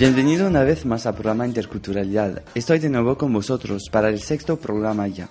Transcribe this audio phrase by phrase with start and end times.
[0.00, 2.42] Bienvenido una vez más al programa Interculturalidad.
[2.54, 5.28] Estoy de nuevo con vosotros para el sexto programa ya.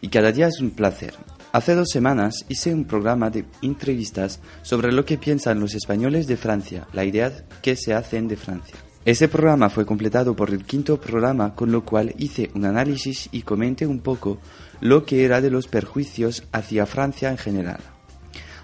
[0.00, 1.12] Y cada día es un placer.
[1.52, 6.38] Hace dos semanas hice un programa de entrevistas sobre lo que piensan los españoles de
[6.38, 7.30] Francia, la idea
[7.60, 8.76] que se hacen de Francia.
[9.04, 13.42] Ese programa fue completado por el quinto programa, con lo cual hice un análisis y
[13.42, 14.38] comenté un poco
[14.80, 17.80] lo que era de los perjuicios hacia Francia en general.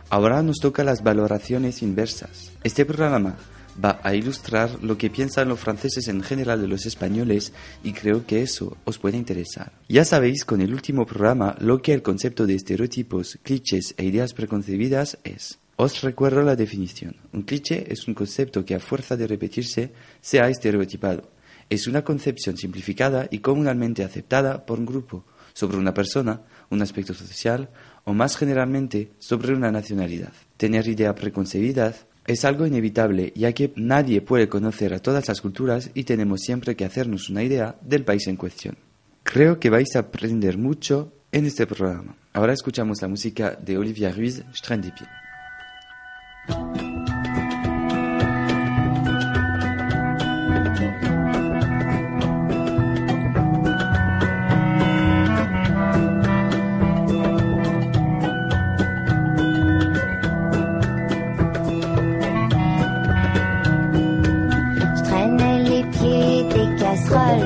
[0.08, 2.50] Ahora nos toca las valoraciones inversas.
[2.62, 3.36] Este programa
[3.83, 7.52] va a ilustrar lo que piensan los franceses en general de los españoles
[7.83, 9.73] y creo que eso os puede interesar.
[9.88, 14.34] Ya sabéis con el último programa lo que el concepto de estereotipos, clichés e ideas
[14.34, 15.59] preconcebidas es.
[15.77, 17.16] Os recuerdo la definición.
[17.33, 21.31] Un cliché es un concepto que a fuerza de repetirse se ha estereotipado.
[21.69, 27.14] Es una concepción simplificada y comúnmente aceptada por un grupo sobre una persona, un aspecto
[27.14, 27.70] social
[28.05, 30.33] o más generalmente sobre una nacionalidad.
[30.59, 31.92] Tener idea preconcebida.
[32.27, 36.75] Es algo inevitable, ya que nadie puede conocer a todas las culturas y tenemos siempre
[36.75, 38.78] que hacernos una idea del país en cuestión.
[39.22, 42.16] Creo que vais a aprender mucho en este programa.
[42.33, 45.05] Ahora escuchamos la música de Olivia Ruiz, Strandipi.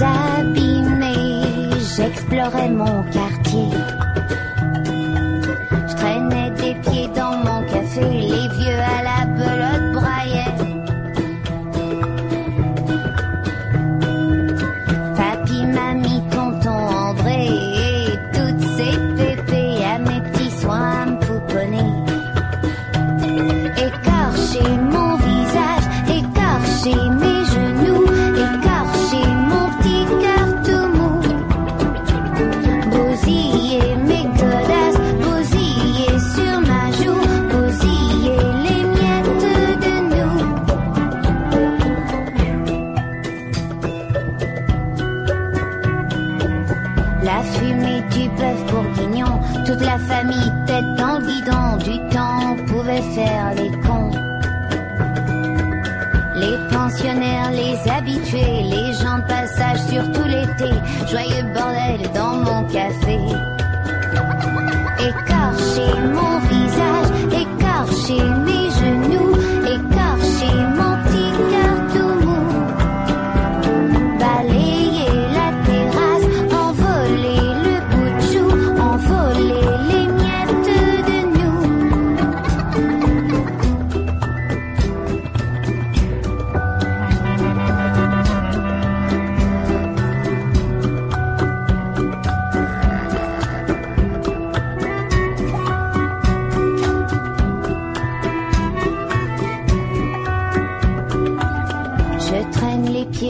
[0.00, 3.78] abîmés, j'explorais mon quartier.
[61.10, 63.11] Joyeux bordel dans mon café.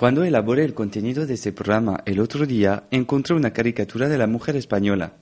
[0.00, 4.26] Cuando elaboré el contenido de este programa el otro día, encontré una caricatura de la
[4.26, 5.12] mujer española.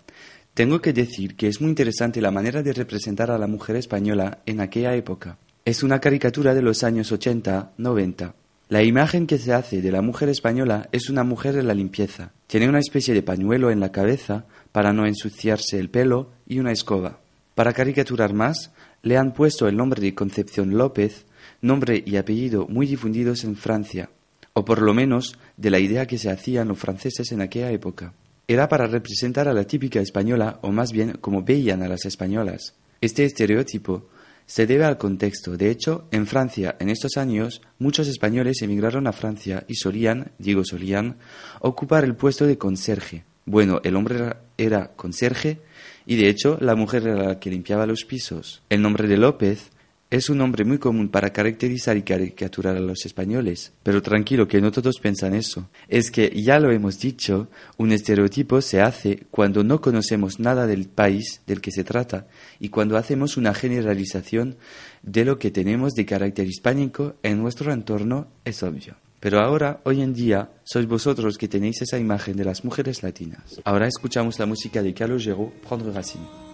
[0.55, 4.39] Tengo que decir que es muy interesante la manera de representar a la mujer española
[4.47, 5.37] en aquella época.
[5.65, 8.35] Es una caricatura de los años 80-90.
[8.69, 12.31] La imagen que se hace de la mujer española es una mujer de la limpieza.
[12.47, 16.71] Tiene una especie de pañuelo en la cabeza para no ensuciarse el pelo y una
[16.71, 17.19] escoba.
[17.57, 18.71] Para caricaturar más,
[19.03, 21.27] le han puesto el nombre de Concepción López,
[21.63, 24.11] nombre y apellido muy difundidos en Francia
[24.59, 28.13] o por lo menos de la idea que se hacían los franceses en aquella época.
[28.49, 32.75] Era para representar a la típica española, o más bien como veían a las españolas.
[33.01, 34.09] Este estereotipo
[34.47, 35.57] se debe al contexto.
[35.57, 40.65] De hecho, en Francia, en estos años, muchos españoles emigraron a Francia y solían, digo
[40.65, 41.19] solían,
[41.61, 43.23] ocupar el puesto de conserje.
[43.47, 45.61] Bueno, el hombre era conserje
[46.05, 48.61] y de hecho la mujer era la que limpiaba los pisos.
[48.71, 49.71] El nombre de López
[50.11, 54.63] es un nombre muy común para caracterizar y caricaturar a los españoles, pero tranquilo que
[54.63, 55.69] no todos piensan eso.
[55.87, 60.87] Es que, ya lo hemos dicho, un estereotipo se hace cuando no conocemos nada del
[60.89, 62.27] país del que se trata
[62.59, 64.57] y cuando hacemos una generalización
[65.03, 68.95] de lo que tenemos de carácter hispánico en nuestro entorno, es obvio.
[69.21, 73.03] Pero ahora, hoy en día, sois vosotros los que tenéis esa imagen de las mujeres
[73.03, 73.61] latinas.
[73.65, 76.48] Ahora escuchamos la música de Carlos Gero, Prendre Racine.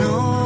[0.00, 0.39] know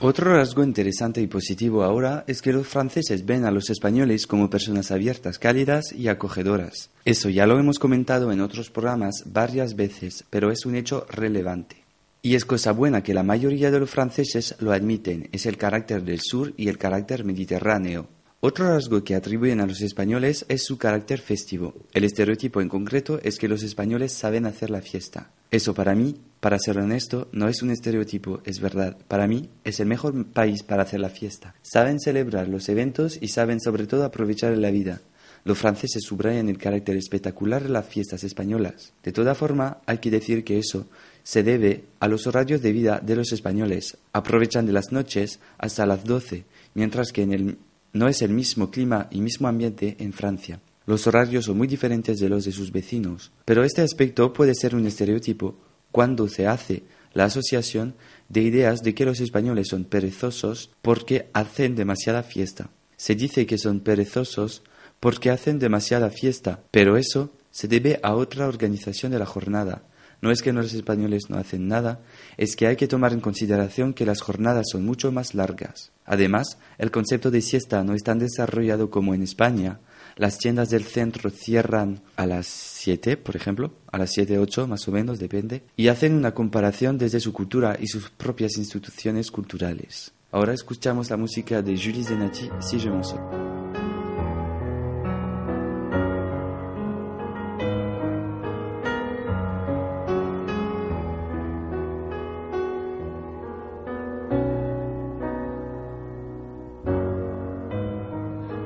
[0.00, 4.48] Otro rasgo interesante y positivo ahora es que los franceses ven a los españoles como
[4.48, 6.90] personas abiertas, cálidas y acogedoras.
[7.04, 11.82] Eso ya lo hemos comentado en otros programas varias veces, pero es un hecho relevante.
[12.22, 16.04] Y es cosa buena que la mayoría de los franceses lo admiten, es el carácter
[16.04, 18.06] del sur y el carácter mediterráneo,
[18.40, 21.74] otro rasgo que atribuyen a los españoles es su carácter festivo.
[21.92, 25.30] El estereotipo en concreto es que los españoles saben hacer la fiesta.
[25.50, 28.96] Eso para mí, para ser honesto, no es un estereotipo, es verdad.
[29.08, 31.56] Para mí es el mejor país para hacer la fiesta.
[31.62, 35.00] Saben celebrar los eventos y saben sobre todo aprovechar la vida.
[35.42, 38.92] Los franceses subrayan el carácter espectacular de las fiestas españolas.
[39.02, 40.86] De toda forma, hay que decir que eso
[41.24, 43.96] se debe a los horarios de vida de los españoles.
[44.12, 47.58] Aprovechan de las noches hasta las 12, mientras que en el
[47.92, 50.60] no es el mismo clima y mismo ambiente en Francia.
[50.86, 54.74] Los horarios son muy diferentes de los de sus vecinos, pero este aspecto puede ser
[54.74, 55.56] un estereotipo
[55.90, 56.82] cuando se hace
[57.14, 57.94] la asociación
[58.28, 62.70] de ideas de que los españoles son perezosos porque hacen demasiada fiesta.
[62.96, 64.62] Se dice que son perezosos
[65.00, 69.82] porque hacen demasiada fiesta, pero eso se debe a otra organización de la jornada,
[70.20, 72.00] no es que los españoles no hacen nada,
[72.36, 75.92] es que hay que tomar en consideración que las jornadas son mucho más largas.
[76.04, 79.78] Además, el concepto de siesta no es tan desarrollado como en España.
[80.16, 84.88] Las tiendas del centro cierran a las 7, por ejemplo, a las 7, 8 más
[84.88, 90.10] o menos, depende, y hacen una comparación desde su cultura y sus propias instituciones culturales.
[90.32, 92.90] Ahora escuchamos la música de Julie Zenati, Si je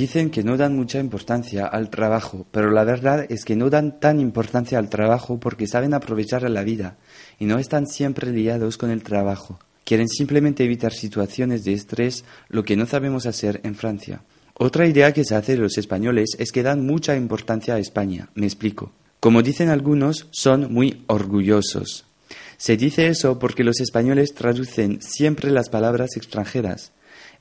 [0.00, 4.00] Dicen que no dan mucha importancia al trabajo, pero la verdad es que no dan
[4.00, 6.96] tan importancia al trabajo porque saben aprovechar la vida
[7.38, 9.60] y no están siempre liados con el trabajo.
[9.84, 14.22] Quieren simplemente evitar situaciones de estrés, lo que no sabemos hacer en Francia.
[14.54, 18.30] Otra idea que se hace de los españoles es que dan mucha importancia a España.
[18.34, 18.92] Me explico.
[19.20, 22.06] Como dicen algunos, son muy orgullosos.
[22.56, 26.92] Se dice eso porque los españoles traducen siempre las palabras extranjeras.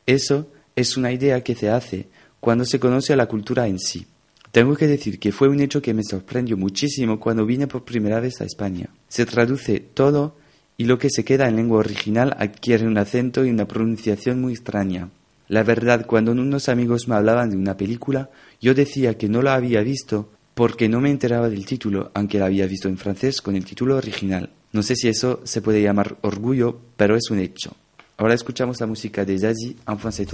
[0.05, 2.07] Eso es una idea que se hace,
[2.39, 4.05] cuando se conoce a la cultura en sí.
[4.51, 8.19] Tengo que decir que fue un hecho que me sorprendió muchísimo cuando vine por primera
[8.19, 8.89] vez a España.
[9.07, 10.35] Se traduce todo
[10.77, 14.53] y lo que se queda en lengua original adquiere un acento y una pronunciación muy
[14.53, 15.09] extraña.
[15.47, 18.29] La verdad, cuando unos amigos me hablaban de una película,
[18.61, 22.45] yo decía que no la había visto porque no me enteraba del título, aunque la
[22.45, 24.49] había visto en francés con el título original.
[24.71, 27.71] No sé si eso se puede llamar orgullo, pero es un hecho.
[28.17, 30.27] Ahora escuchamos la música de Zazie en francés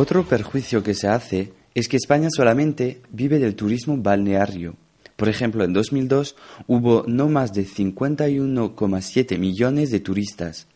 [0.00, 4.76] Otro perjuicio que se hace es que España solamente vive del turismo balneario.
[5.16, 6.36] Por ejemplo, en 2002
[6.68, 10.68] hubo no más de 51,7 millones de turistas.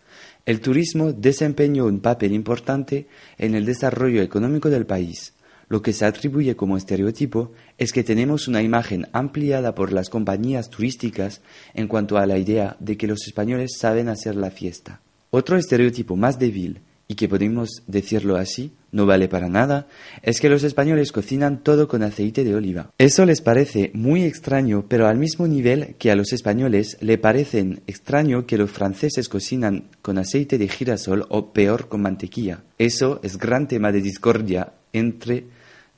[0.45, 3.07] El turismo desempeñó un papel importante
[3.39, 5.35] en el desarrollo económico del país.
[5.69, 10.69] Lo que se atribuye como estereotipo es que tenemos una imagen ampliada por las compañías
[10.69, 11.43] turísticas
[11.75, 15.01] en cuanto a la idea de que los españoles saben hacer la fiesta.
[15.31, 16.81] Otro estereotipo más débil
[17.13, 19.87] y que podemos decirlo así, no vale para nada,
[20.23, 22.91] es que los españoles cocinan todo con aceite de oliva.
[22.97, 27.83] Eso les parece muy extraño, pero al mismo nivel que a los españoles le parecen
[27.87, 32.61] extraño que los franceses cocinan con aceite de girasol o peor con mantequilla.
[32.79, 35.45] Eso es gran tema de discordia entre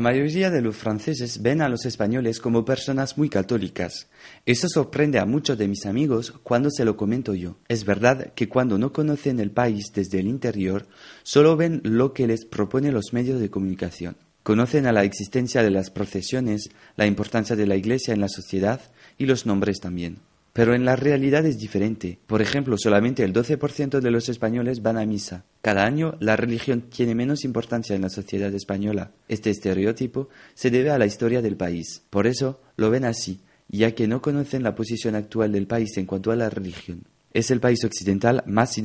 [0.00, 4.08] La mayoría de los franceses ven a los españoles como personas muy católicas.
[4.46, 7.58] Eso sorprende a muchos de mis amigos cuando se lo comento yo.
[7.68, 10.86] Es verdad que cuando no conocen el país desde el interior,
[11.22, 14.16] solo ven lo que les propone los medios de comunicación.
[14.42, 18.80] Conocen a la existencia de las procesiones, la importancia de la Iglesia en la sociedad
[19.18, 20.20] y los nombres también.
[20.52, 22.18] Pero en la realidad es diferente.
[22.26, 25.44] Por ejemplo, solamente el 12% de los españoles van a misa.
[25.62, 29.12] Cada año la religión tiene menos importancia en la sociedad española.
[29.28, 32.02] Este estereotipo se debe a la historia del país.
[32.10, 36.06] Por eso lo ven así, ya que no conocen la posición actual del país en
[36.06, 37.04] cuanto a la religión.
[37.32, 38.76] Es el país occidental más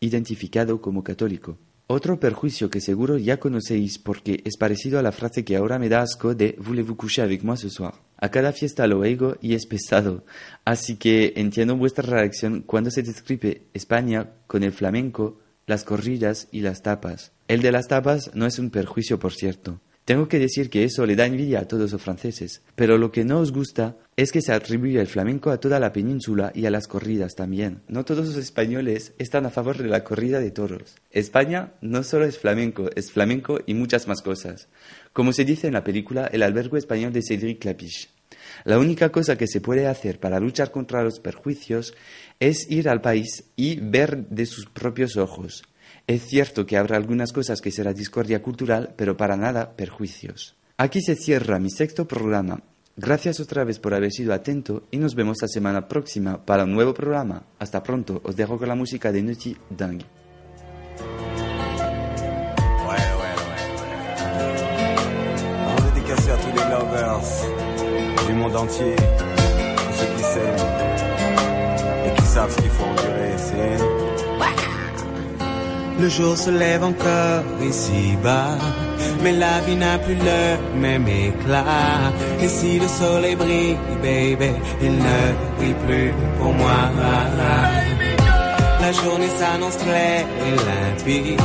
[0.00, 1.58] identificado como católico.
[1.92, 5.88] Otro perjuicio que seguro ya conocéis porque es parecido a la frase que ahora me
[5.88, 7.94] da asco de voulez-vous coucher avec moi ce soir.
[8.26, 10.24] A cada fiesta lo oigo y es pesado,
[10.64, 16.60] así que entiendo vuestra reacción cuando se describe España con el flamenco, las corridas y
[16.60, 17.32] las tapas.
[17.48, 19.80] El de las tapas no es un perjuicio, por cierto.
[20.04, 23.24] Tengo que decir que eso le da envidia a todos los franceses, pero lo que
[23.24, 26.70] no os gusta es que se atribuya el flamenco a toda la península y a
[26.70, 27.82] las corridas también.
[27.86, 30.96] No todos los españoles están a favor de la corrida de toros.
[31.10, 34.68] España no solo es flamenco, es flamenco y muchas más cosas.
[35.12, 38.08] Como se dice en la película El albergo español de Cédric Clapiche.
[38.64, 41.94] La única cosa que se puede hacer para luchar contra los perjuicios
[42.40, 45.62] es ir al país y ver de sus propios ojos
[46.10, 50.56] es cierto que habrá algunas cosas que será discordia cultural, pero para nada perjuicios.
[50.76, 52.64] Aquí se cierra mi sexto programa.
[52.96, 56.72] Gracias otra vez por haber sido atento y nos vemos la semana próxima para un
[56.72, 57.44] nuevo programa.
[57.60, 60.04] Hasta pronto, os dejo con la música de Nuti Dang.
[76.00, 78.56] Le jour se lève encore ici-bas,
[79.22, 82.08] mais la vie n'a plus le même éclat.
[82.40, 85.22] Et si le soleil brille, baby, il ne
[85.58, 86.88] brille plus pour moi.
[88.80, 91.38] La journée s'annonce claire et limpide,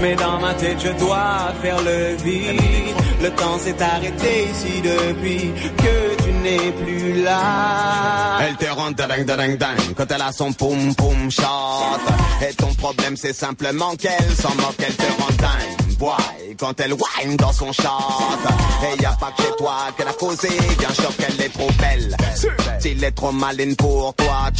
[0.00, 2.96] mais dans ma tête je dois faire le vide.
[3.22, 8.40] Le temps s'est arrêté ici depuis que n'est plus là.
[8.42, 11.48] Elle te rend ding ding ding quand elle a son poum poum chat
[12.48, 15.79] Et ton problème c'est simplement qu'elle s'en moque, elle te rend dingue
[16.58, 17.96] quand elle whine dans son chat
[18.98, 21.70] Et y a pas que chez toi qu'elle a causé, bien sûr qu'elle est trop
[21.78, 22.16] belle.
[22.80, 24.50] S'il est trop maligne pour toi,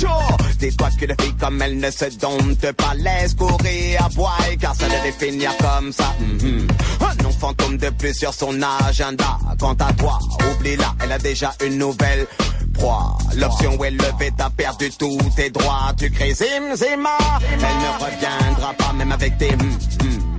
[0.59, 2.95] dis-toi qu'une fille comme elle ne se dompte pas.
[2.97, 6.15] Laisse courir à boire, car ça devait finir comme ça.
[6.21, 6.69] Mm-hmm.
[7.23, 9.39] Non fantôme de plus sur son agenda.
[9.59, 10.19] Quant à toi,
[10.55, 12.27] oublie-la, elle a déjà une nouvelle.
[13.37, 15.93] L'option où elle est levée, t'as perdu tous tes droits.
[15.99, 17.19] Tu crées zim, zima.
[17.43, 20.30] Elle ne reviendra pas, même avec tes mm-hmm.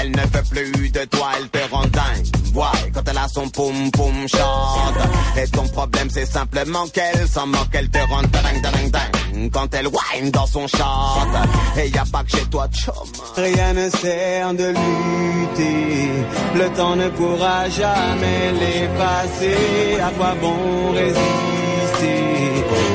[0.00, 2.26] Elle ne peut plus de toi, elle te rend dingue.
[2.54, 5.08] Ouais, quand elle a son poum poum chante.
[5.36, 9.50] Et ton problème c'est simplement qu'elle s'en moque, elle te rend dingue dingue dingue.
[9.52, 11.28] Quand elle whine dans son chante
[11.76, 12.94] Et y a pas que chez toi, chum.
[13.36, 16.10] Rien ne sert de lutter.
[16.54, 20.00] Le temps ne pourra jamais l'effacer.
[20.00, 21.24] À quoi bon résister?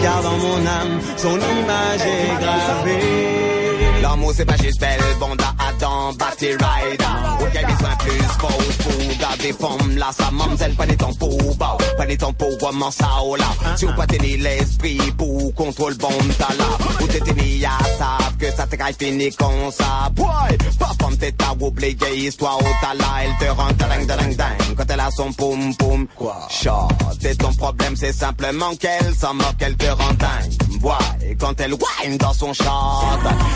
[0.02, 4.02] Car dans mon âme, son image est gravée.
[4.02, 7.04] L'amour c'est pas juste belle, bonda dans battery rider.
[7.39, 9.96] Aucun besoin plus pause pour garder forme.
[9.98, 10.12] là.
[10.18, 11.78] Sa mamzelle, pas des temps pour bas.
[11.98, 13.46] Pas des temps pour vraiment ça ou oh, là.
[13.76, 18.68] Si pas tenir l'esprit pour contrôle bombe t'as Ou t'es tenu à ça, que ça
[18.68, 20.10] te caille fini comme ça.
[20.12, 24.38] Boy, pas pomme t'es ta oublié histoire ou oh, tala, Elle te rend ding ding
[24.38, 26.08] ding quand elle a son poum poum.
[26.15, 26.36] Quoi?
[26.50, 26.88] Chat,
[27.22, 30.80] c'est ton problème, c'est simplement qu'elle s'en moque, qu'elle te rend dingue.
[30.82, 32.65] Boy, quand elle whine dans son chat.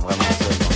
[0.00, 0.67] pas vraiment seul.